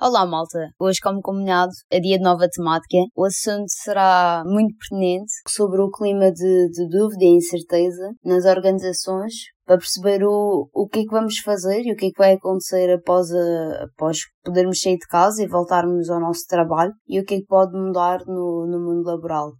Olá, 0.00 0.26
malta! 0.26 0.70
Hoje, 0.76 0.98
como 1.00 1.22
combinado, 1.22 1.70
é 1.88 2.00
dia 2.00 2.18
de 2.18 2.24
nova 2.24 2.48
temática. 2.50 2.96
O 3.14 3.24
assunto 3.24 3.68
será 3.68 4.42
muito 4.44 4.76
pertinente 4.76 5.32
sobre 5.48 5.80
o 5.80 5.88
clima 5.88 6.32
de, 6.32 6.68
de 6.70 6.88
dúvida 6.88 7.24
e 7.24 7.36
incerteza 7.36 8.12
nas 8.24 8.44
organizações 8.44 9.32
para 9.64 9.78
perceber 9.78 10.24
o, 10.24 10.68
o 10.74 10.88
que 10.88 10.98
é 10.98 11.02
que 11.04 11.12
vamos 11.12 11.38
fazer 11.38 11.82
e 11.84 11.92
o 11.92 11.96
que 11.96 12.06
é 12.06 12.10
que 12.10 12.18
vai 12.18 12.32
acontecer 12.32 12.92
após, 12.92 13.30
a, 13.30 13.84
após 13.84 14.18
podermos 14.42 14.80
sair 14.80 14.98
de 14.98 15.06
casa 15.06 15.44
e 15.44 15.46
voltarmos 15.46 16.10
ao 16.10 16.20
nosso 16.20 16.42
trabalho 16.48 16.92
e 17.08 17.20
o 17.20 17.24
que 17.24 17.34
é 17.34 17.38
que 17.38 17.46
pode 17.46 17.72
mudar 17.78 18.18
no, 18.26 18.66
no 18.66 18.80
mundo 18.80 19.06
laboral. 19.06 19.52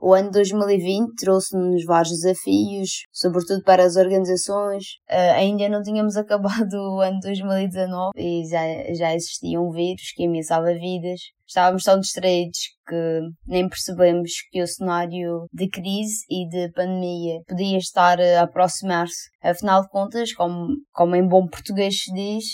O 0.00 0.14
ano 0.14 0.30
2020 0.30 1.14
trouxe-nos 1.16 1.84
vários 1.84 2.20
desafios, 2.20 3.02
sobretudo 3.12 3.62
para 3.64 3.84
as 3.84 3.96
organizações. 3.96 4.84
Uh, 5.10 5.34
ainda 5.34 5.68
não 5.68 5.82
tínhamos 5.82 6.14
acabado 6.16 6.74
o 6.74 7.00
ano 7.00 7.18
2019 7.20 8.12
e 8.16 8.48
já, 8.48 8.94
já 8.94 9.14
existia 9.14 9.60
um 9.60 9.70
vírus 9.70 10.12
que 10.14 10.26
ameaçava 10.26 10.72
vidas. 10.72 11.20
Estávamos 11.46 11.82
tão 11.82 11.98
distraídos 11.98 12.58
que 12.86 13.20
nem 13.46 13.68
percebemos 13.68 14.30
que 14.50 14.62
o 14.62 14.66
cenário 14.66 15.46
de 15.52 15.68
crise 15.68 16.24
e 16.30 16.48
de 16.48 16.70
pandemia 16.72 17.40
podia 17.48 17.78
estar 17.78 18.20
a 18.20 18.42
aproximar-se. 18.42 19.30
Afinal 19.42 19.82
de 19.82 19.88
contas, 19.88 20.32
como, 20.32 20.68
como 20.92 21.16
em 21.16 21.26
bom 21.26 21.46
português 21.48 22.02
se 22.02 22.12
diz, 22.12 22.44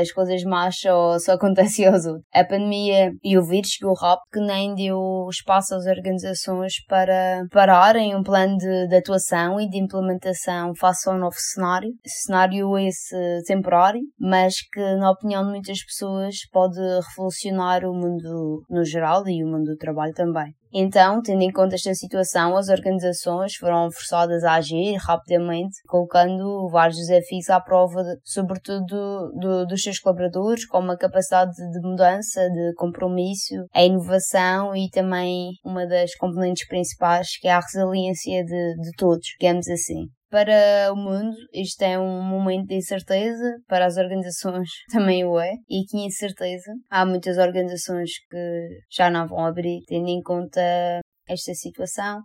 as 0.00 0.12
coisas 0.12 0.42
más 0.44 0.78
só, 0.78 1.18
só 1.18 1.32
acontecem 1.32 1.86
aos 1.88 2.06
outros. 2.06 2.24
A 2.32 2.44
pandemia 2.44 3.12
e 3.22 3.36
o 3.36 3.44
vírus 3.44 3.70
chegou 3.70 3.94
rápido 3.94 4.28
que 4.32 4.40
nem 4.40 4.74
deu 4.74 5.26
espaço 5.30 5.74
às 5.74 5.86
organizações 5.86 6.74
para 6.86 7.44
pararem 7.50 8.14
um 8.14 8.22
plano 8.22 8.56
de, 8.56 8.88
de 8.88 8.96
atuação 8.96 9.60
e 9.60 9.68
de 9.68 9.78
implementação 9.78 10.74
face 10.74 11.08
ao 11.08 11.18
novo 11.18 11.36
cenário. 11.36 11.90
Cenário 12.06 12.78
esse 12.78 13.42
temporário, 13.46 14.00
mas 14.18 14.54
que, 14.72 14.80
na 14.96 15.10
opinião 15.10 15.44
de 15.44 15.50
muitas 15.50 15.84
pessoas, 15.84 16.36
pode 16.50 16.80
revolucionar 17.10 17.84
o 17.84 17.92
mundo 17.92 18.64
no 18.68 18.84
geral 18.84 19.26
e 19.26 19.44
o 19.44 19.48
mundo 19.48 19.72
do 19.72 19.76
trabalho 19.76 20.12
também. 20.12 20.54
Então, 20.74 21.20
tendo 21.20 21.42
em 21.42 21.52
conta 21.52 21.74
esta 21.74 21.94
situação, 21.94 22.56
as 22.56 22.68
organizações 22.68 23.54
foram 23.56 23.90
forçadas 23.92 24.42
a 24.42 24.54
agir 24.54 24.96
rapidamente, 24.96 25.76
colocando 25.86 26.68
vários 26.70 26.96
desafios 26.96 27.50
à 27.50 27.60
prova, 27.60 28.02
de, 28.02 28.16
sobretudo 28.24 28.84
do, 28.86 29.32
do, 29.38 29.66
dos 29.66 29.82
seus 29.82 29.98
colaboradores, 29.98 30.66
como 30.66 30.90
a 30.90 30.96
capacidade 30.96 31.52
de 31.52 31.80
mudança, 31.80 32.48
de 32.48 32.74
compromisso, 32.74 33.54
a 33.74 33.82
inovação 33.82 34.74
e 34.74 34.88
também 34.88 35.50
uma 35.62 35.86
das 35.86 36.14
componentes 36.14 36.66
principais, 36.66 37.36
que 37.38 37.48
é 37.48 37.52
a 37.52 37.60
resiliência 37.60 38.42
de, 38.42 38.74
de 38.76 38.90
todos, 38.96 39.26
digamos 39.38 39.68
assim 39.68 40.06
para 40.32 40.90
o 40.90 40.96
mundo. 40.96 41.36
Isto 41.52 41.82
é 41.82 41.98
um 41.98 42.22
momento 42.22 42.68
de 42.68 42.76
incerteza, 42.76 43.58
para 43.68 43.84
as 43.84 43.98
organizações 43.98 44.66
também 44.90 45.24
o 45.26 45.38
é, 45.38 45.52
e 45.68 45.84
que 45.84 45.98
incerteza 45.98 46.72
há 46.90 47.04
muitas 47.04 47.36
organizações 47.36 48.10
que 48.30 48.68
já 48.90 49.10
não 49.10 49.28
vão 49.28 49.44
abrir, 49.44 49.82
tendo 49.86 50.08
em 50.08 50.22
conta 50.22 51.00
esta 51.28 51.52
situação. 51.52 52.22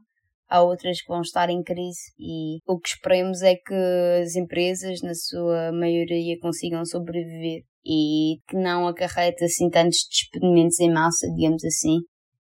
Há 0.49 0.61
outras 0.61 1.02
que 1.02 1.09
vão 1.09 1.19
estar 1.19 1.49
em 1.49 1.61
crise 1.61 2.14
e 2.17 2.59
o 2.66 2.80
que 2.80 2.88
esperemos 2.88 3.41
é 3.41 3.55
que 3.55 3.75
as 4.23 4.33
empresas, 4.38 5.02
na 5.03 5.14
sua 5.14 5.73
maioria, 5.73 6.39
consigam 6.42 6.86
sobreviver 6.86 7.64
e 7.86 8.38
que 8.47 8.55
não 8.55 8.88
acarrete 8.88 9.44
assim 9.44 9.69
tantos 9.69 9.97
despedimentos 10.09 10.80
em 10.80 10.89
massa, 10.89 11.27
digamos 11.36 11.66
assim, 11.66 11.97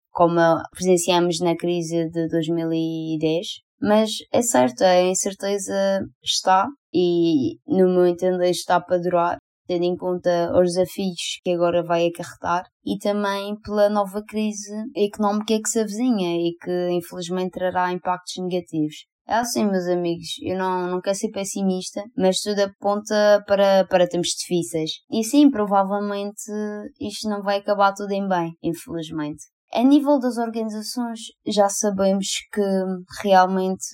como 0.08 0.40
presenciamos 0.74 1.40
na 1.40 1.54
crise 1.54 2.08
de 2.08 2.26
2010 2.28 3.69
mas 3.80 4.10
é 4.32 4.42
certo, 4.42 4.82
a 4.82 5.02
incerteza 5.02 6.00
está 6.22 6.68
e, 6.92 7.58
no 7.66 7.88
meu 7.88 8.06
entender, 8.06 8.50
está 8.50 8.80
para 8.80 8.98
durar, 8.98 9.38
tendo 9.66 9.84
em 9.84 9.96
conta 9.96 10.52
os 10.52 10.74
desafios 10.74 11.38
que 11.44 11.50
agora 11.52 11.82
vai 11.82 12.06
acarretar 12.06 12.64
e 12.84 12.98
também 12.98 13.56
pela 13.60 13.88
nova 13.88 14.22
crise 14.26 14.74
económica 14.96 15.60
que 15.62 15.68
se 15.68 15.80
avizinha 15.80 16.36
e 16.36 16.56
que 16.60 16.90
infelizmente 16.90 17.52
trará 17.52 17.92
impactos 17.92 18.34
negativos. 18.38 19.10
É 19.28 19.34
assim, 19.34 19.64
meus 19.64 19.86
amigos, 19.86 20.26
eu 20.42 20.58
não, 20.58 20.88
não 20.88 21.00
quero 21.00 21.16
ser 21.16 21.30
pessimista, 21.30 22.02
mas 22.16 22.40
tudo 22.40 22.62
aponta 22.62 23.40
para, 23.46 23.86
para 23.86 24.08
tempos 24.08 24.30
difíceis. 24.30 24.90
E 25.08 25.22
sim, 25.22 25.48
provavelmente 25.48 26.42
isto 27.00 27.28
não 27.28 27.40
vai 27.40 27.58
acabar 27.58 27.94
tudo 27.94 28.10
em 28.10 28.26
bem, 28.26 28.56
infelizmente. 28.60 29.44
A 29.72 29.84
nível 29.84 30.18
das 30.18 30.36
organizações, 30.36 31.20
já 31.46 31.68
sabemos 31.68 32.26
que 32.52 32.60
realmente 33.22 33.86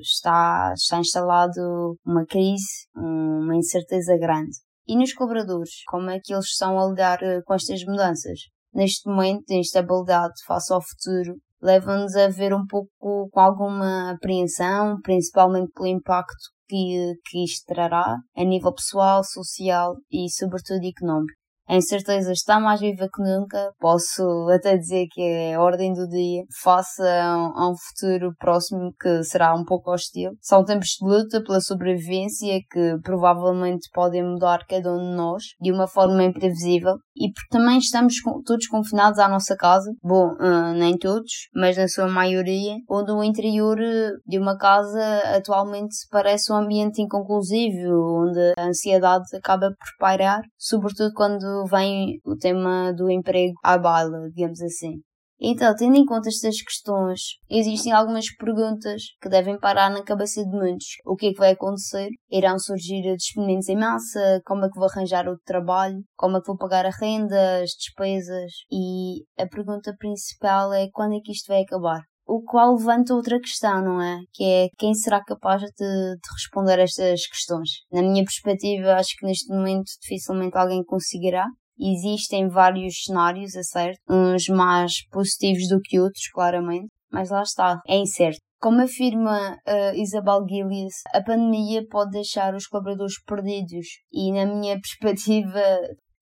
está, 0.00 0.72
está 0.74 0.98
instalado 0.98 1.96
uma 2.04 2.26
crise, 2.26 2.88
uma 2.96 3.54
incerteza 3.54 4.18
grande. 4.18 4.56
E 4.86 4.96
nos 4.96 5.12
colaboradores, 5.14 5.84
como 5.86 6.10
é 6.10 6.18
que 6.18 6.34
eles 6.34 6.46
estão 6.46 6.76
a 6.76 6.88
lidar 6.88 7.22
eh, 7.22 7.40
com 7.44 7.54
estas 7.54 7.84
mudanças? 7.84 8.40
Neste 8.74 9.08
momento 9.08 9.44
de 9.46 9.58
instabilidade 9.58 10.34
face 10.44 10.72
ao 10.72 10.82
futuro, 10.82 11.36
leva-nos 11.62 12.16
a 12.16 12.28
ver 12.28 12.52
um 12.52 12.66
pouco 12.66 13.28
com 13.30 13.40
alguma 13.40 14.10
apreensão, 14.10 15.00
principalmente 15.02 15.70
pelo 15.72 15.86
impacto 15.86 16.50
que, 16.68 17.14
que 17.26 17.44
isto 17.44 17.64
trará 17.66 18.16
a 18.36 18.44
nível 18.44 18.74
pessoal, 18.74 19.22
social 19.22 19.94
e, 20.10 20.28
sobretudo, 20.28 20.84
económico. 20.84 21.41
A 21.72 21.76
incerteza 21.76 22.32
está 22.32 22.60
mais 22.60 22.80
viva 22.80 23.08
que 23.08 23.22
nunca. 23.22 23.72
Posso 23.80 24.22
até 24.54 24.76
dizer 24.76 25.06
que 25.10 25.22
é 25.22 25.54
a 25.54 25.60
ordem 25.62 25.94
do 25.94 26.06
dia 26.06 26.42
face 26.62 27.00
a 27.00 27.66
um 27.66 27.74
futuro 27.74 28.34
próximo 28.38 28.92
que 29.00 29.24
será 29.24 29.54
um 29.54 29.64
pouco 29.64 29.90
hostil. 29.90 30.32
São 30.42 30.66
tempos 30.66 30.88
de 31.00 31.08
luta 31.08 31.42
pela 31.42 31.62
sobrevivência 31.62 32.60
que 32.70 32.98
provavelmente 33.02 33.88
podem 33.90 34.22
mudar 34.22 34.66
cada 34.68 34.92
um 34.92 34.98
de 34.98 35.16
nós 35.16 35.44
de 35.58 35.72
uma 35.72 35.88
forma 35.88 36.22
imprevisível 36.22 36.92
e 37.16 37.32
porque 37.32 37.48
também 37.50 37.78
estamos 37.78 38.16
todos 38.44 38.66
confinados 38.66 39.18
à 39.18 39.26
nossa 39.26 39.56
casa. 39.56 39.90
Bom, 40.02 40.34
uh, 40.34 40.74
nem 40.74 40.98
todos, 40.98 41.48
mas 41.54 41.78
na 41.78 41.88
sua 41.88 42.06
maioria, 42.06 42.74
onde 42.86 43.12
o 43.12 43.24
interior 43.24 43.78
de 44.26 44.38
uma 44.38 44.58
casa 44.58 45.22
atualmente 45.34 45.94
parece 46.10 46.52
um 46.52 46.56
ambiente 46.56 47.00
inconclusivo, 47.00 48.26
onde 48.26 48.52
a 48.58 48.66
ansiedade 48.66 49.24
acaba 49.34 49.68
por 49.70 49.98
pairar, 49.98 50.42
sobretudo 50.58 51.12
quando 51.14 51.61
vem 51.66 52.20
o 52.24 52.36
tema 52.36 52.92
do 52.92 53.10
emprego 53.10 53.54
à 53.62 53.78
baila, 53.78 54.28
digamos 54.34 54.60
assim. 54.60 55.00
Então, 55.44 55.74
tendo 55.74 55.96
em 55.96 56.04
conta 56.04 56.28
estas 56.28 56.62
questões, 56.62 57.20
existem 57.50 57.92
algumas 57.92 58.32
perguntas 58.36 59.02
que 59.20 59.28
devem 59.28 59.58
parar 59.58 59.90
na 59.90 60.04
cabeça 60.04 60.40
de 60.44 60.56
muitos. 60.56 60.86
O 61.04 61.16
que 61.16 61.26
é 61.26 61.32
que 61.32 61.38
vai 61.38 61.50
acontecer? 61.50 62.10
Irão 62.30 62.56
surgir 62.60 63.02
despedimentos 63.02 63.68
em 63.68 63.76
massa? 63.76 64.40
Como 64.46 64.64
é 64.64 64.68
que 64.70 64.78
vou 64.78 64.88
arranjar 64.88 65.26
outro 65.26 65.42
trabalho? 65.44 65.98
Como 66.16 66.36
é 66.36 66.40
que 66.40 66.46
vou 66.46 66.56
pagar 66.56 66.86
a 66.86 66.90
renda, 66.90 67.60
as 67.60 67.70
despesas? 67.70 68.52
E 68.70 69.24
a 69.36 69.44
pergunta 69.48 69.92
principal 69.98 70.72
é 70.72 70.86
quando 70.92 71.16
é 71.16 71.20
que 71.20 71.32
isto 71.32 71.48
vai 71.48 71.62
acabar? 71.62 72.02
O 72.26 72.42
qual 72.42 72.76
levanta 72.76 73.14
outra 73.14 73.38
questão, 73.38 73.82
não 73.82 74.00
é? 74.00 74.18
Que 74.32 74.44
é 74.44 74.68
quem 74.78 74.94
será 74.94 75.22
capaz 75.22 75.62
de, 75.62 75.68
de, 75.68 76.32
responder 76.34 76.78
a 76.78 76.82
estas 76.82 77.26
questões. 77.26 77.68
Na 77.90 78.02
minha 78.02 78.24
perspectiva, 78.24 78.94
acho 78.94 79.10
que 79.18 79.26
neste 79.26 79.52
momento 79.52 79.90
dificilmente 80.00 80.56
alguém 80.56 80.84
conseguirá. 80.84 81.46
Existem 81.78 82.48
vários 82.48 83.04
cenários, 83.04 83.54
é 83.56 83.62
certo, 83.62 83.98
uns 84.08 84.46
mais 84.48 85.06
positivos 85.10 85.68
do 85.68 85.80
que 85.80 85.98
outros, 85.98 86.28
claramente, 86.32 86.88
mas 87.10 87.30
lá 87.30 87.42
está, 87.42 87.80
é 87.88 87.96
incerto. 87.96 88.38
Como 88.60 88.80
afirma 88.80 89.56
uh, 89.66 89.96
Isabel 89.96 90.46
Gillies, 90.48 90.94
a 91.12 91.20
pandemia 91.20 91.84
pode 91.90 92.12
deixar 92.12 92.54
os 92.54 92.68
colaboradores 92.68 93.20
perdidos 93.26 93.86
e, 94.12 94.30
na 94.30 94.46
minha 94.46 94.78
perspectiva, 94.80 95.60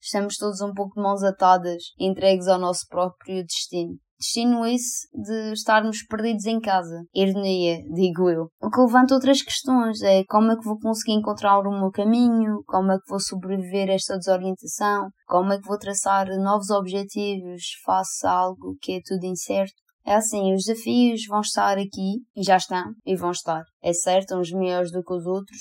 estamos 0.00 0.36
todos 0.38 0.62
um 0.62 0.72
pouco 0.72 0.94
de 0.94 1.02
mãos 1.02 1.22
atadas, 1.22 1.82
entregues 1.98 2.48
ao 2.48 2.58
nosso 2.58 2.86
próprio 2.88 3.44
destino 3.44 3.98
destino 4.20 4.66
esse 4.66 5.08
de 5.14 5.52
estarmos 5.52 6.02
perdidos 6.04 6.44
em 6.44 6.60
casa. 6.60 7.02
Ironia, 7.14 7.78
digo 7.92 8.28
eu. 8.28 8.48
O 8.60 8.70
que 8.70 8.80
levanta 8.80 9.14
outras 9.14 9.42
questões 9.42 10.02
é 10.02 10.22
como 10.28 10.52
é 10.52 10.56
que 10.56 10.64
vou 10.64 10.78
conseguir 10.78 11.12
encontrar 11.12 11.58
o 11.60 11.70
meu 11.70 11.90
caminho, 11.90 12.62
como 12.66 12.92
é 12.92 12.96
que 12.96 13.08
vou 13.08 13.18
sobreviver 13.18 13.88
a 13.88 13.94
esta 13.94 14.16
desorientação, 14.16 15.08
como 15.26 15.52
é 15.52 15.58
que 15.58 15.66
vou 15.66 15.78
traçar 15.78 16.26
novos 16.38 16.70
objetivos 16.70 17.62
face 17.84 18.26
a 18.26 18.30
algo 18.30 18.76
que 18.80 18.92
é 18.92 19.00
tudo 19.04 19.24
incerto. 19.24 19.74
É 20.04 20.14
assim, 20.14 20.54
os 20.54 20.64
desafios 20.64 21.26
vão 21.28 21.40
estar 21.40 21.76
aqui, 21.76 22.22
e 22.34 22.42
já 22.42 22.56
estão, 22.56 22.84
e 23.04 23.14
vão 23.14 23.30
estar. 23.30 23.62
É 23.82 23.92
certo, 23.92 24.36
uns 24.36 24.50
melhores 24.50 24.90
do 24.90 25.02
que 25.02 25.12
os 25.12 25.26
outros, 25.26 25.58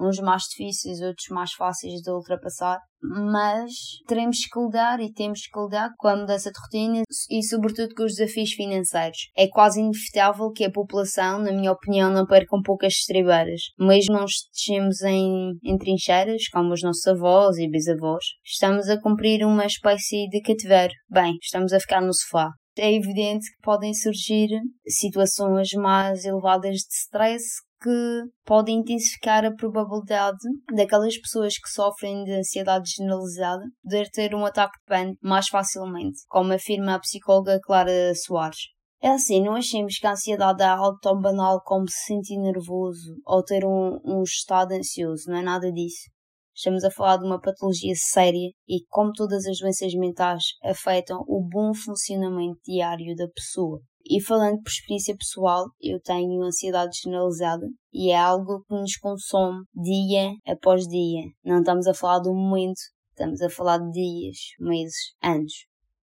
uns 0.00 0.18
mais 0.18 0.42
difíceis, 0.44 1.00
outros 1.00 1.28
mais 1.30 1.52
fáceis 1.52 2.00
de 2.00 2.10
ultrapassar, 2.10 2.78
mas 3.02 3.72
teremos 4.06 4.38
que 4.38 4.60
lidar 4.60 5.00
e 5.00 5.12
temos 5.12 5.40
que 5.40 5.60
lidar 5.60 5.90
com 5.96 6.08
a 6.08 6.16
mudança 6.16 6.50
de 6.50 6.60
rotina 6.60 7.02
e, 7.30 7.42
sobretudo, 7.42 7.94
com 7.94 8.04
os 8.04 8.14
desafios 8.14 8.50
financeiros. 8.52 9.30
É 9.36 9.48
quase 9.48 9.80
inevitável 9.80 10.50
que 10.50 10.64
a 10.64 10.70
população, 10.70 11.38
na 11.38 11.52
minha 11.52 11.72
opinião, 11.72 12.10
não 12.10 12.26
perca 12.26 12.56
um 12.56 12.62
pouco 12.62 12.84
as 12.84 12.94
estribeiras. 12.94 13.60
Mesmo 13.78 14.14
não 14.14 14.24
estejamos 14.24 15.00
em, 15.02 15.52
em 15.64 15.78
trincheiras, 15.78 16.48
como 16.52 16.72
os 16.72 16.82
nossos 16.82 17.06
avós 17.06 17.56
e 17.56 17.68
bisavós, 17.68 18.24
estamos 18.44 18.88
a 18.88 19.00
cumprir 19.00 19.44
uma 19.44 19.64
espécie 19.64 20.28
de 20.28 20.40
cativeiro. 20.42 20.92
Bem, 21.08 21.36
estamos 21.42 21.72
a 21.72 21.80
ficar 21.80 22.02
no 22.02 22.12
sofá 22.12 22.50
é 22.78 22.94
evidente 22.94 23.50
que 23.50 23.62
podem 23.62 23.92
surgir 23.92 24.48
situações 24.86 25.68
mais 25.74 26.24
elevadas 26.24 26.76
de 26.76 26.94
stress 26.94 27.44
que 27.80 28.22
pode 28.44 28.70
intensificar 28.70 29.44
a 29.44 29.54
probabilidade 29.54 30.38
daquelas 30.74 31.16
pessoas 31.18 31.54
que 31.54 31.68
sofrem 31.68 32.24
de 32.24 32.32
ansiedade 32.32 32.90
generalizada 32.90 33.64
poder 33.82 34.08
ter 34.10 34.34
um 34.34 34.44
ataque 34.44 34.78
de 34.78 34.84
pânico 34.86 35.18
mais 35.22 35.48
facilmente, 35.48 36.20
como 36.28 36.52
afirma 36.52 36.94
a 36.94 37.00
psicóloga 37.00 37.58
Clara 37.62 38.14
Soares. 38.14 38.58
É 39.02 39.08
assim, 39.08 39.42
não 39.42 39.54
achemos 39.54 39.96
que 39.96 40.06
a 40.06 40.12
ansiedade 40.12 40.62
é 40.62 40.66
algo 40.66 40.98
tão 41.00 41.18
banal 41.18 41.62
como 41.64 41.88
se 41.88 42.04
sentir 42.04 42.36
nervoso 42.38 43.16
ou 43.24 43.42
ter 43.42 43.64
um, 43.64 43.98
um 44.04 44.22
estado 44.22 44.72
ansioso, 44.72 45.24
não 45.28 45.38
é 45.38 45.42
nada 45.42 45.72
disso. 45.72 46.10
Estamos 46.54 46.84
a 46.84 46.90
falar 46.90 47.16
de 47.16 47.24
uma 47.24 47.40
patologia 47.40 47.94
séria 47.96 48.50
e, 48.68 48.84
como 48.90 49.12
todas 49.12 49.46
as 49.46 49.58
doenças 49.58 49.94
mentais, 49.94 50.42
afetam 50.62 51.24
o 51.26 51.40
bom 51.42 51.72
funcionamento 51.72 52.60
diário 52.66 53.16
da 53.16 53.26
pessoa. 53.28 53.80
E 54.04 54.20
falando 54.22 54.60
por 54.62 54.70
experiência 54.70 55.16
pessoal, 55.16 55.66
eu 55.80 56.00
tenho 56.00 56.42
ansiedade 56.42 56.98
generalizada 57.02 57.66
e 57.92 58.10
é 58.10 58.18
algo 58.18 58.64
que 58.66 58.74
nos 58.74 58.96
consome 58.96 59.64
dia 59.74 60.32
após 60.46 60.86
dia. 60.86 61.22
Não 61.44 61.60
estamos 61.60 61.86
a 61.86 61.94
falar 61.94 62.20
de 62.20 62.28
um 62.28 62.34
momento, 62.34 62.80
estamos 63.10 63.40
a 63.42 63.50
falar 63.50 63.78
de 63.78 63.90
dias, 63.92 64.36
meses, 64.58 65.14
anos. 65.22 65.52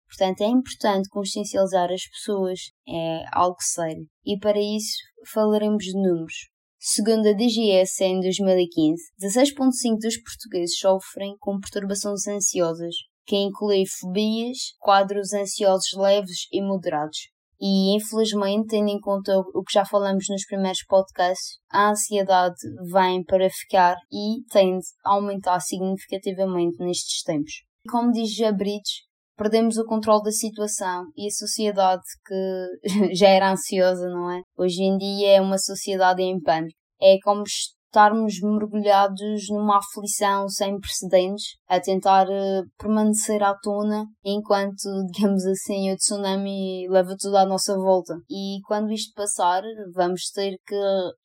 Portanto, 0.08 0.42
é 0.42 0.48
importante 0.48 1.10
consciencializar 1.10 1.90
as 1.92 2.06
pessoas, 2.08 2.60
é 2.88 3.24
algo 3.32 3.62
sério. 3.62 4.06
E 4.26 4.38
para 4.38 4.60
isso 4.60 4.98
falaremos 5.32 5.86
de 5.86 5.94
números. 5.94 6.50
Segundo 6.80 7.28
a 7.28 7.34
DGS 7.34 8.04
em 8.04 8.20
2015, 8.20 9.04
16,5% 9.22 10.00
dos 10.02 10.18
portugueses 10.18 10.80
sofrem 10.80 11.36
com 11.40 11.60
perturbações 11.60 12.28
ansiosas, 12.28 12.96
que 13.26 13.38
inclui 13.38 13.84
fobias, 13.86 14.58
quadros 14.80 15.32
ansiosos 15.32 15.94
leves 15.96 16.48
e 16.52 16.62
moderados. 16.62 17.30
E 17.62 17.96
infelizmente, 17.96 18.70
tendo 18.70 18.90
em 18.90 19.00
conta 19.00 19.38
o 19.38 19.64
que 19.64 19.74
já 19.74 19.86
falamos 19.86 20.26
nos 20.28 20.46
primeiros 20.46 20.84
podcasts, 20.88 21.60
a 21.72 21.92
ansiedade 21.92 22.56
vem 22.92 23.24
para 23.24 23.48
ficar 23.52 23.96
e 24.12 24.44
tende 24.50 24.84
a 25.06 25.14
aumentar 25.14 25.60
significativamente 25.60 26.78
nestes 26.80 27.22
tempos. 27.22 27.62
Como 27.88 28.12
diz 28.12 28.34
Jabrides, 28.36 29.04
perdemos 29.38 29.78
o 29.78 29.86
controle 29.86 30.24
da 30.24 30.32
situação 30.32 31.06
e 31.16 31.28
a 31.28 31.32
sociedade 31.32 32.02
que 32.26 33.14
já 33.16 33.28
era 33.28 33.52
ansiosa, 33.52 34.10
não 34.10 34.32
é? 34.32 34.42
Hoje 34.58 34.82
em 34.82 34.98
dia 34.98 35.38
é 35.38 35.42
uma 35.42 35.60
sociedade 35.60 36.24
em 36.24 36.42
pânico. 36.42 36.76
É 37.00 37.18
como 37.24 37.44
estarmos 37.92 38.40
mergulhados 38.42 39.50
numa 39.50 39.78
aflição 39.78 40.48
sem 40.48 40.80
precedentes, 40.80 41.44
a 41.68 41.80
tentar 41.80 42.26
uh, 42.28 42.64
permanecer 42.80 43.44
à 43.44 43.54
tona 43.54 44.06
enquanto, 44.24 44.88
digamos 45.12 45.46
assim, 45.46 45.92
o 45.92 45.98
tsunami 45.98 46.88
leva 46.88 47.16
tudo 47.20 47.36
à 47.36 47.46
nossa 47.46 47.76
volta. 47.76 48.16
E 48.30 48.62
quando 48.66 48.94
isto 48.94 49.14
passar, 49.14 49.62
vamos 49.94 50.32
ter 50.34 50.56
que, 50.66 50.76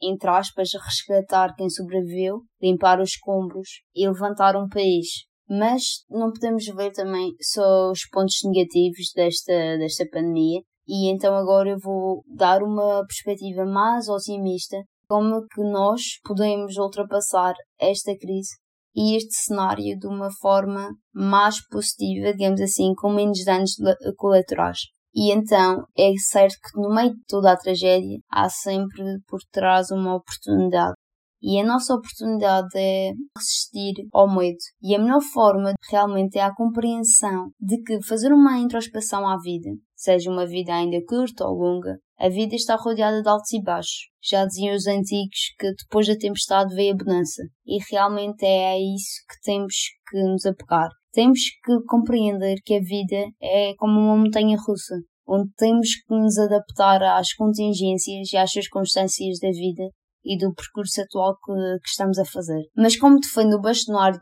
entre 0.03 0.29
aspas, 0.29 0.71
resgatar 0.75 1.55
quem 1.55 1.71
sobreviveu, 1.71 2.41
limpar 2.61 3.01
os 3.01 3.11
escombros 3.11 3.69
e 3.95 4.07
levantar 4.07 4.57
um 4.57 4.69
país 4.69 5.07
mas 5.49 5.83
não 6.11 6.33
podemos 6.33 6.65
ver 6.75 6.91
também 6.91 7.31
só 7.41 7.93
os 7.93 8.01
pontos 8.11 8.35
negativos 8.45 9.13
desta, 9.15 9.79
desta 9.79 10.05
pandemia. 10.11 10.61
E 10.89 11.09
então 11.13 11.37
agora 11.37 11.71
eu 11.71 11.79
vou 11.79 12.25
dar 12.27 12.65
uma 12.65 13.05
perspectiva 13.07 13.65
mais 13.65 14.09
otimista, 14.09 14.77
como 15.09 15.47
que 15.47 15.63
nós 15.63 16.03
podemos 16.25 16.77
ultrapassar 16.77 17.55
esta 17.81 18.17
crise 18.17 18.57
e 18.95 19.17
este 19.17 19.35
cenário 19.35 19.99
de 19.99 20.07
uma 20.07 20.31
forma 20.41 20.89
mais 21.15 21.65
positiva, 21.69 22.33
digamos 22.33 22.61
assim, 22.61 22.95
com 22.95 23.13
menos 23.13 23.45
danos 23.45 23.73
colaterais. 24.17 24.79
E 25.15 25.33
então 25.33 25.87
é 25.97 26.13
certo 26.19 26.57
que 26.63 26.81
no 26.81 26.95
meio 26.95 27.15
de 27.15 27.21
toda 27.27 27.53
a 27.53 27.57
tragédia 27.57 28.19
há 28.31 28.49
sempre 28.49 29.03
por 29.27 29.41
trás 29.51 29.91
uma 29.91 30.17
oportunidade. 30.17 30.95
E 31.43 31.61
a 31.61 31.65
nossa 31.65 31.95
oportunidade 31.95 32.69
é 32.75 33.13
resistir 33.37 34.09
ao 34.13 34.29
medo. 34.29 34.59
E 34.83 34.95
a 34.95 34.99
melhor 34.99 35.21
forma 35.21 35.75
realmente 35.91 36.39
é 36.39 36.43
a 36.43 36.55
compreensão 36.55 37.51
de 37.61 37.83
que 37.83 38.03
fazer 38.03 38.33
uma 38.33 38.59
introspeção 38.59 39.29
à 39.29 39.37
vida, 39.39 39.71
seja 39.95 40.31
uma 40.31 40.47
vida 40.47 40.75
ainda 40.75 40.99
curta 41.07 41.47
ou 41.47 41.55
longa, 41.55 41.99
a 42.19 42.29
vida 42.29 42.55
está 42.55 42.77
rodeada 42.77 43.23
de 43.23 43.29
altos 43.29 43.53
e 43.53 43.63
baixos. 43.63 44.09
Já 44.23 44.45
diziam 44.47 44.75
os 44.75 44.87
antigos 44.87 45.55
que 45.59 45.71
depois 45.73 46.07
da 46.07 46.17
tempestade 46.17 46.75
veio 46.75 46.95
a 46.95 46.97
bonança. 46.97 47.43
E 47.67 47.79
realmente 47.91 48.45
é 48.45 48.73
a 48.73 48.79
isso 48.79 49.23
que 49.29 49.41
temos 49.43 49.75
que 50.09 50.19
nos 50.23 50.47
apegar. 50.47 50.89
Temos 51.13 51.41
que 51.65 51.73
compreender 51.87 52.57
que 52.65 52.75
a 52.75 52.81
vida 52.81 53.31
é 53.41 53.75
como 53.77 53.99
uma 53.99 54.17
montanha 54.17 54.57
russa, 54.59 54.97
onde 55.27 55.51
temos 55.57 55.89
que 55.95 56.15
nos 56.15 56.39
adaptar 56.39 57.03
às 57.03 57.33
contingências 57.35 58.33
e 58.33 58.37
às 58.37 58.51
circunstâncias 58.51 59.39
da 59.41 59.51
vida 59.51 59.85
e 60.25 60.37
do 60.37 60.53
percurso 60.53 61.01
atual 61.03 61.37
que, 61.37 61.53
que 61.53 61.89
estamos 61.89 62.19
a 62.19 62.25
fazer. 62.25 62.63
Mas 62.77 62.97
como 62.97 63.21
defende 63.21 63.55
o 63.55 63.61
bastonário 63.61 64.19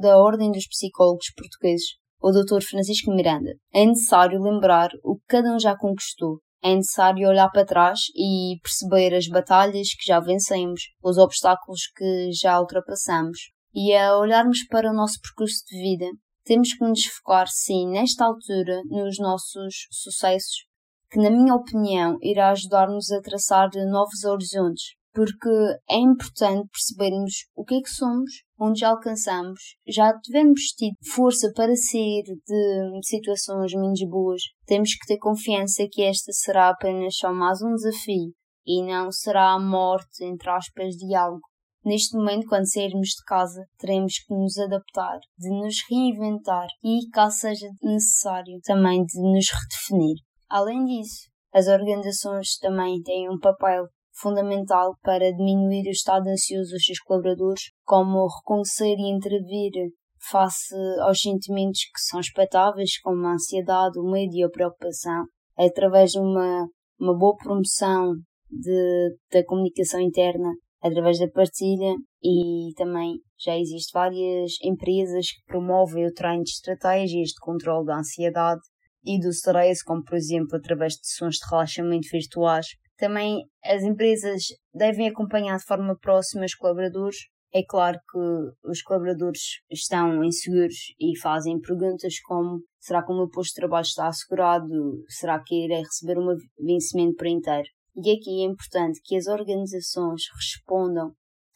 da 0.00 0.18
Ordem 0.18 0.50
dos 0.50 0.66
Psicólogos 0.66 1.32
Portugueses, 1.36 1.86
o 2.20 2.32
Dr. 2.32 2.62
Francisco 2.62 3.14
Miranda, 3.14 3.52
é 3.72 3.84
necessário 3.84 4.40
lembrar 4.40 4.90
o 5.02 5.16
que 5.16 5.24
cada 5.28 5.54
um 5.54 5.58
já 5.58 5.76
conquistou. 5.76 6.40
É 6.64 6.74
necessário 6.74 7.28
olhar 7.28 7.50
para 7.50 7.66
trás 7.66 8.00
e 8.16 8.58
perceber 8.62 9.14
as 9.14 9.28
batalhas 9.28 9.88
que 9.90 10.06
já 10.06 10.18
vencemos, 10.18 10.80
os 11.02 11.18
obstáculos 11.18 11.82
que 11.94 12.30
já 12.32 12.58
ultrapassamos. 12.58 13.38
E 13.74 13.94
a 13.94 14.16
olharmos 14.16 14.66
para 14.70 14.90
o 14.90 14.94
nosso 14.94 15.20
percurso 15.20 15.62
de 15.68 15.76
vida, 15.76 16.06
temos 16.42 16.72
que 16.72 16.82
nos 16.82 17.04
focar, 17.04 17.48
sim, 17.48 17.90
nesta 17.90 18.24
altura, 18.24 18.80
nos 18.86 19.18
nossos 19.18 19.86
sucessos, 19.90 20.64
que, 21.10 21.18
na 21.18 21.30
minha 21.30 21.54
opinião, 21.54 22.16
irá 22.22 22.50
ajudar-nos 22.52 23.10
a 23.12 23.20
traçar 23.20 23.68
novos 23.90 24.24
horizontes, 24.24 24.94
porque 25.12 25.50
é 25.90 25.98
importante 25.98 26.66
percebermos 26.72 27.32
o 27.54 27.62
que 27.62 27.74
é 27.74 27.80
que 27.82 27.90
somos, 27.90 28.30
onde 28.64 28.80
já 28.80 28.90
alcançamos, 28.90 29.60
já 29.86 30.12
tivemos 30.20 30.60
tido 30.76 30.96
força 31.14 31.52
para 31.54 31.74
sair 31.76 32.22
de 32.24 33.00
situações 33.02 33.72
menos 33.74 34.00
boas, 34.08 34.40
temos 34.66 34.94
que 34.94 35.06
ter 35.06 35.18
confiança 35.18 35.86
que 35.90 36.02
esta 36.02 36.32
será 36.32 36.70
apenas 36.70 37.16
só 37.16 37.32
mais 37.32 37.60
um 37.62 37.74
desafio 37.74 38.32
e 38.66 38.82
não 38.82 39.12
será 39.12 39.52
a 39.52 39.60
morte, 39.60 40.24
entre 40.24 40.48
aspas, 40.50 40.94
de 40.94 41.14
algo. 41.14 41.42
Neste 41.84 42.16
momento, 42.16 42.46
quando 42.48 42.66
sairmos 42.66 43.08
de 43.08 43.22
casa, 43.26 43.62
teremos 43.78 44.14
que 44.14 44.34
nos 44.34 44.56
adaptar, 44.56 45.18
de 45.38 45.50
nos 45.50 45.76
reinventar 45.90 46.66
e, 46.82 47.10
caso 47.10 47.36
seja 47.40 47.68
necessário, 47.82 48.58
também 48.64 49.04
de 49.04 49.20
nos 49.20 49.46
redefinir. 49.50 50.16
Além 50.48 50.82
disso, 50.86 51.28
as 51.52 51.68
organizações 51.68 52.56
também 52.58 53.02
têm 53.02 53.28
um 53.28 53.38
papel 53.38 53.84
fundamental 54.24 54.96
para 55.02 55.30
diminuir 55.30 55.86
o 55.86 55.90
estado 55.90 56.28
ansioso 56.28 56.70
dos 56.70 56.82
seus 56.82 56.98
colaboradores, 57.00 57.64
como 57.84 58.26
reconhecer 58.26 58.96
e 58.96 59.14
intervir 59.14 59.92
face 60.30 60.74
aos 61.02 61.20
sentimentos 61.20 61.80
que 61.94 62.00
são 62.00 62.18
expectáveis, 62.18 62.98
como 63.02 63.26
a 63.26 63.34
ansiedade, 63.34 63.98
o 63.98 64.10
medo 64.10 64.34
e 64.34 64.42
a 64.42 64.48
preocupação, 64.48 65.26
através 65.58 66.12
de 66.12 66.20
uma, 66.20 66.66
uma 66.98 67.16
boa 67.16 67.36
promoção 67.36 68.14
de, 68.50 69.16
da 69.30 69.44
comunicação 69.44 70.00
interna, 70.00 70.50
através 70.82 71.18
da 71.18 71.28
partilha. 71.28 71.94
E 72.22 72.72
também 72.76 73.18
já 73.38 73.58
existem 73.58 73.92
várias 73.92 74.52
empresas 74.62 75.26
que 75.26 75.44
promovem 75.46 76.06
o 76.06 76.14
treino 76.14 76.42
de 76.42 76.50
estratégias 76.50 77.28
de 77.28 77.40
controle 77.40 77.84
da 77.84 77.98
ansiedade 77.98 78.62
e 79.04 79.20
do 79.20 79.28
stress, 79.28 79.84
como 79.84 80.02
por 80.02 80.16
exemplo 80.16 80.56
através 80.56 80.94
de 80.94 81.06
sessões 81.06 81.34
de 81.34 81.50
relaxamento 81.50 82.08
virtuais 82.10 82.66
também 82.96 83.44
as 83.64 83.82
empresas 83.82 84.42
devem 84.72 85.08
acompanhar 85.08 85.56
de 85.56 85.64
forma 85.64 85.96
próxima 85.98 86.44
os 86.44 86.54
colaboradores. 86.54 87.16
É 87.52 87.62
claro 87.62 87.98
que 88.10 88.68
os 88.68 88.82
colaboradores 88.82 89.60
estão 89.70 90.24
inseguros 90.24 90.92
e 90.98 91.16
fazem 91.18 91.60
perguntas 91.60 92.18
como 92.20 92.60
será 92.80 93.04
que 93.04 93.12
o 93.12 93.16
meu 93.16 93.28
posto 93.28 93.50
de 93.50 93.60
trabalho 93.60 93.84
está 93.84 94.08
assegurado? 94.08 95.04
Será 95.08 95.40
que 95.40 95.64
irei 95.64 95.82
receber 95.82 96.18
um 96.18 96.36
vencimento 96.58 97.16
por 97.16 97.28
inteiro? 97.28 97.68
E 97.96 98.10
aqui 98.10 98.42
é 98.42 98.46
importante 98.46 99.00
que 99.04 99.16
as 99.16 99.28
organizações 99.28 100.22
respondam 100.34 101.14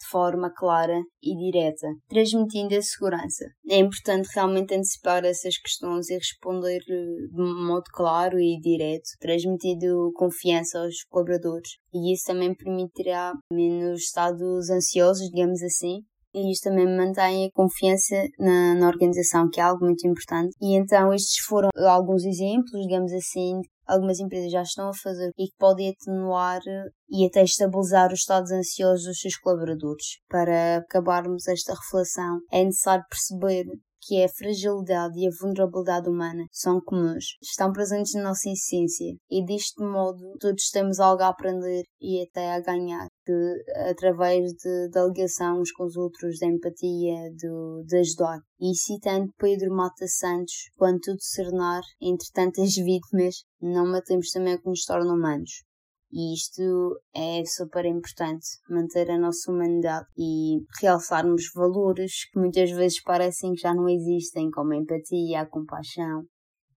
forma 0.09 0.51
clara 0.51 0.99
e 1.21 1.35
direta, 1.35 1.87
transmitindo 2.07 2.75
a 2.75 2.81
segurança. 2.81 3.45
É 3.67 3.77
importante 3.77 4.29
realmente 4.33 4.73
antecipar 4.73 5.23
essas 5.25 5.57
questões 5.57 6.09
e 6.09 6.15
responder 6.15 6.79
eh, 6.89 7.27
de 7.31 7.65
modo 7.65 7.85
claro 7.93 8.39
e 8.39 8.59
direto, 8.59 9.09
transmitindo 9.19 10.11
confiança 10.15 10.79
aos 10.79 11.03
colaboradores. 11.09 11.77
E 11.93 12.13
isso 12.13 12.23
também 12.27 12.53
permitirá 12.55 13.33
menos 13.51 14.01
estados 14.01 14.69
ansiosos, 14.69 15.29
digamos 15.29 15.61
assim, 15.63 16.01
e 16.33 16.51
isto 16.51 16.69
também 16.69 16.85
mantém 16.85 17.47
a 17.47 17.51
confiança 17.51 18.15
na, 18.37 18.75
na, 18.75 18.87
organização, 18.87 19.49
que 19.49 19.59
é 19.59 19.63
algo 19.63 19.85
muito 19.85 20.07
importante. 20.07 20.55
E 20.61 20.77
então 20.77 21.13
estes 21.13 21.43
foram 21.45 21.69
alguns 21.75 22.23
exemplos, 22.23 22.81
digamos 22.81 23.11
assim, 23.13 23.61
algumas 23.89 24.19
empresas 24.19 24.51
já 24.51 24.61
estão 24.61 24.89
a 24.89 24.93
fazer 24.93 25.31
e 25.37 25.47
que 25.47 25.55
podem 25.57 25.89
atenuar 25.89 26.61
e 27.09 27.25
até 27.25 27.43
estabilizar 27.43 28.13
os 28.13 28.19
estados 28.19 28.51
ansiosos 28.51 29.05
dos 29.05 29.19
seus 29.19 29.37
colaboradores. 29.37 30.19
Para 30.29 30.77
acabarmos 30.77 31.47
esta 31.47 31.73
reflexão, 31.73 32.39
é 32.51 32.63
necessário 32.63 33.03
perceber 33.09 33.65
que 34.01 34.17
é 34.17 34.25
a 34.25 34.29
fragilidade 34.29 35.19
e 35.19 35.27
a 35.27 35.31
vulnerabilidade 35.39 36.09
humana 36.09 36.45
são 36.51 36.79
comuns, 36.81 37.37
estão 37.41 37.71
presentes 37.71 38.13
na 38.15 38.23
nossa 38.23 38.49
essência 38.49 39.15
e 39.29 39.45
deste 39.45 39.83
modo 39.83 40.37
todos 40.39 40.69
temos 40.69 40.99
algo 40.99 41.23
a 41.23 41.29
aprender 41.29 41.83
e 42.01 42.21
até 42.21 42.53
a 42.53 42.61
ganhar 42.61 43.07
de, 43.25 43.63
através 43.89 44.51
de, 44.53 44.89
da 44.89 45.05
ligação 45.05 45.61
uns 45.61 45.71
com 45.71 45.85
os 45.85 45.95
outros, 45.95 46.39
da 46.39 46.47
empatia, 46.47 47.29
de, 47.35 47.85
de 47.85 47.97
ajudar. 47.97 48.39
E 48.59 48.75
citando 48.75 49.31
Pedro 49.37 49.73
Mata 49.73 50.07
Santos, 50.07 50.71
quando 50.75 50.99
tudo 50.99 51.21
serenar 51.21 51.81
entre 52.01 52.27
tantas 52.33 52.75
vítimas, 52.75 53.43
não 53.61 53.85
matemos 53.85 54.31
também 54.31 54.55
o 54.55 54.61
que 54.61 54.69
nos 54.69 54.83
torna 54.83 55.13
humanos. 55.13 55.63
E 56.11 56.33
isto 56.33 56.99
é 57.15 57.43
super 57.45 57.85
importante, 57.85 58.45
manter 58.69 59.11
a 59.11 59.19
nossa 59.19 59.51
humanidade 59.51 60.07
e 60.17 60.57
realçarmos 60.81 61.51
valores 61.53 62.29
que 62.31 62.39
muitas 62.39 62.71
vezes 62.71 63.01
parecem 63.03 63.53
que 63.53 63.61
já 63.61 63.73
não 63.73 63.87
existem, 63.87 64.49
como 64.49 64.73
a 64.73 64.77
empatia, 64.77 65.41
a 65.41 65.45
compaixão. 65.45 66.23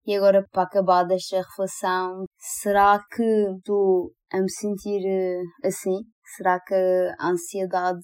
E 0.04 0.14
agora, 0.14 0.46
para 0.50 0.64
acabar 0.64 1.04
desta 1.04 1.38
reflexão, 1.38 2.24
será 2.36 3.02
que 3.14 3.22
estou 3.56 4.12
a 4.32 4.40
me 4.40 4.50
sentir 4.50 5.02
eh, 5.06 5.42
assim? 5.68 5.98
Será 6.36 6.58
que 6.60 6.74
a 7.18 7.28
ansiedade 7.28 8.00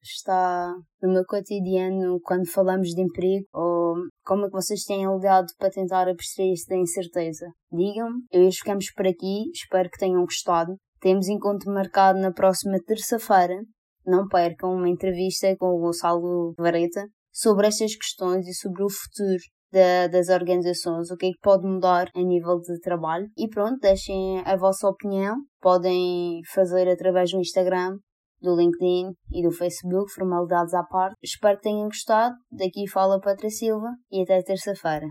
está 0.00 0.72
no 1.02 1.12
meu 1.12 1.24
cotidiano 1.26 2.20
quando 2.22 2.48
falamos 2.48 2.90
de 2.90 3.02
emprego? 3.02 3.44
Ou 3.52 3.96
como 4.24 4.44
é 4.44 4.46
que 4.46 4.52
vocês 4.52 4.84
têm 4.84 5.04
lidado 5.04 5.46
para 5.58 5.70
tentar 5.70 6.08
abstrair-se 6.08 6.68
da 6.68 6.76
incerteza? 6.76 7.46
Digam-me. 7.72 8.22
Eu 8.30 8.50
ficamos 8.52 8.92
por 8.92 9.06
aqui. 9.06 9.50
Espero 9.52 9.90
que 9.90 9.98
tenham 9.98 10.22
gostado. 10.22 10.76
Temos 11.00 11.28
encontro 11.28 11.72
marcado 11.72 12.20
na 12.20 12.32
próxima 12.32 12.78
terça-feira. 12.86 13.60
Não 14.06 14.28
percam 14.28 14.72
uma 14.72 14.88
entrevista 14.88 15.56
com 15.58 15.66
o 15.66 15.80
Gonçalo 15.80 16.54
Vareta 16.56 17.08
sobre 17.32 17.66
estas 17.66 17.96
questões 17.96 18.46
e 18.46 18.54
sobre 18.54 18.84
o 18.84 18.88
futuro 18.88 19.42
da, 19.72 20.06
das 20.08 20.28
organizações, 20.28 21.10
o 21.10 21.16
que 21.16 21.26
é 21.26 21.30
que 21.30 21.40
pode 21.42 21.66
mudar 21.66 22.08
a 22.14 22.22
nível 22.22 22.58
de 22.60 22.78
trabalho. 22.80 23.26
E 23.36 23.48
pronto, 23.48 23.78
deixem 23.80 24.40
a 24.44 24.56
vossa 24.56 24.88
opinião. 24.88 25.36
Podem 25.60 26.40
fazer 26.52 26.88
através 26.88 27.30
do 27.30 27.38
Instagram, 27.38 27.96
do 28.40 28.56
LinkedIn 28.56 29.12
e 29.32 29.42
do 29.42 29.50
Facebook, 29.50 30.12
formalidades 30.12 30.74
à 30.74 30.82
parte. 30.82 31.16
Espero 31.22 31.56
que 31.56 31.64
tenham 31.64 31.84
gostado. 31.84 32.34
Daqui 32.50 32.88
fala 32.88 33.20
Patrícia 33.20 33.66
Silva 33.66 33.88
e 34.10 34.22
até 34.22 34.42
terça-feira. 34.42 35.06